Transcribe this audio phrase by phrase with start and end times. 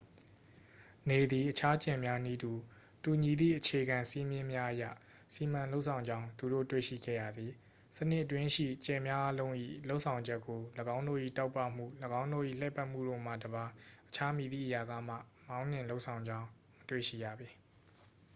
[1.09, 2.51] နေသည် အခြားကြယ်များနည်းတူ
[3.03, 4.83] တူညီသည့် အခြေခံစည်းမျဉ်းများအရ
[5.33, 7.51] စီမံလုပ်ဆောင်ကြောင်း သူတို့ တွေ့ရှိခဲ့ရသည်
[7.95, 9.53] စနစ်အတွင်းရှိ ကြယ်များအားလုံး၏
[9.89, 10.61] လုပ်ဆောင်ချက်ကို
[10.95, 11.85] ၎င်းတို့၏ တောက်ပမှု
[12.19, 13.69] ၎င်းတို့၏ လှည့်ပတ်မှုတို့မှတစ်ပါး
[14.07, 15.15] အခြားမည်သည့်အရာကမှ
[15.47, 16.47] မောင်းနှင်လုပ်ဆောင်ကြောင်း
[16.81, 17.47] မတွေ့ရှိရပေ